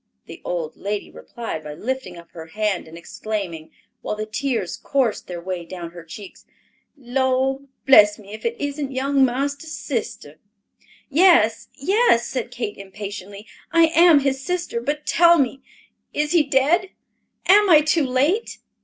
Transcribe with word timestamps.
The 0.25 0.41
old 0.43 0.75
lady 0.77 1.11
replied 1.11 1.63
by 1.63 1.75
lifting 1.75 2.17
up 2.17 2.31
her 2.31 2.47
hand 2.47 2.87
and 2.87 2.97
exclaiming, 2.97 3.69
while 4.01 4.15
the 4.15 4.25
tears 4.25 4.75
coursed 4.75 5.27
their 5.27 5.39
way 5.39 5.63
down 5.63 5.91
her 5.91 6.03
cheeks, 6.03 6.43
"Lord 6.97 7.67
bless 7.85 8.17
me 8.17 8.33
if 8.33 8.43
it 8.43 8.55
isn't 8.59 8.91
young 8.93 9.23
marster's 9.23 9.77
sister." 9.77 10.39
"Yes, 11.07 11.67
yes," 11.75 12.27
said 12.27 12.49
Kate 12.49 12.77
impatiently, 12.77 13.45
"I 13.71 13.89
am 13.93 14.21
his 14.21 14.43
sister. 14.43 14.81
But 14.81 15.05
tell 15.05 15.37
me, 15.37 15.61
is 16.13 16.31
he 16.31 16.41
dead? 16.41 16.89
Am 17.45 17.69
I 17.69 17.81
too 17.81 18.07
late?" 18.07 18.57